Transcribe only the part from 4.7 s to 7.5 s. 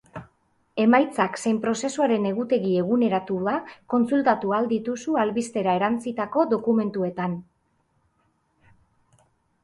dituzu albistera erantsitako dokumentuetan.